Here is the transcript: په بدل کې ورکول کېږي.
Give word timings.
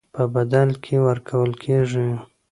په 0.15 0.23
بدل 0.33 0.69
کې 0.83 0.95
ورکول 1.07 1.51
کېږي. 1.63 2.09